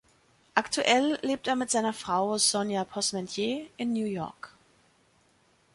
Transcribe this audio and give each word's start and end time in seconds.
Aktuell 0.55 1.19
lebt 1.21 1.47
er 1.47 1.55
mit 1.55 1.69
seiner 1.69 1.93
Frau 1.93 2.35
Sonya 2.39 2.85
Posmentier 2.85 3.67
in 3.77 3.93
New 3.93 4.07
York. 4.07 4.51